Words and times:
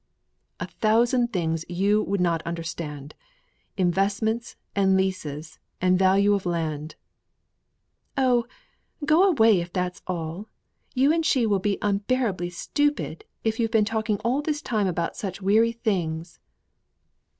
"A 0.59 0.65
thousand 0.65 1.31
things 1.31 1.63
you 1.69 2.01
would 2.01 2.19
not 2.21 2.41
understand: 2.41 3.13
Investments, 3.77 4.55
and 4.75 4.97
leases, 4.97 5.59
and 5.79 5.99
value 5.99 6.33
of 6.33 6.47
land." 6.47 6.95
"Oh, 8.17 8.47
go 9.05 9.21
away 9.29 9.59
if 9.61 9.71
that's 9.71 10.01
all. 10.07 10.47
You 10.95 11.13
and 11.13 11.23
she 11.23 11.45
will 11.45 11.59
be 11.59 11.77
unbearably 11.83 12.49
stupid, 12.49 13.25
if 13.43 13.59
you've 13.59 13.69
been 13.69 13.85
talking 13.85 14.17
all 14.23 14.41
this 14.41 14.63
time 14.63 14.87
about 14.87 15.15
such 15.17 15.39
weary 15.39 15.71
things." 15.73 16.39